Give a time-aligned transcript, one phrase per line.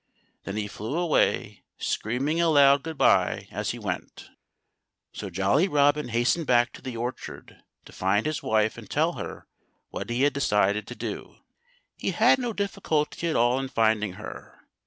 [0.45, 4.31] Then he flew away, screaming a loud good by as he went.
[5.13, 9.45] So Jolly Robin hastened back to the orchard, to find his wife and tell her
[9.91, 11.35] what he had decided to do.
[11.95, 14.61] He had no difficulty at all in finding her.